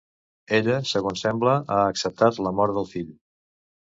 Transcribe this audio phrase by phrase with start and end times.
[0.59, 3.13] Ella, segons sembla, ha acceptat la mort del fill.